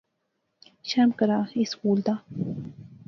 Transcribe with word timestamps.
شرم 0.89 1.11
کرا، 1.19 1.37
ایہہ 1.53 1.69
سکول 1.71 1.99
دا 2.05 2.15